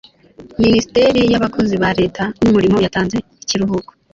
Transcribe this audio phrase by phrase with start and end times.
[0.63, 3.91] Minisiteri y Abakozi ba Leta n Umurimo yatanze ikiruhuko